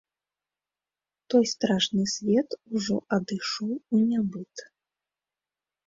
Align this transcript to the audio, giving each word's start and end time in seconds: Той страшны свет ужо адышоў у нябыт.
Той 1.33 1.45
страшны 1.53 2.03
свет 2.15 2.49
ужо 2.79 2.97
адышоў 3.21 3.71
у 3.79 3.97
нябыт. 4.11 4.55